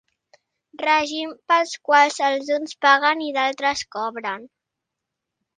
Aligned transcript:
Règims 0.83 1.35
pels 1.51 1.75
quals 1.89 2.17
els 2.29 2.49
uns 2.57 2.75
paguen 2.87 3.23
i 3.27 3.31
d'altres 3.39 3.85
cobren. 3.97 4.53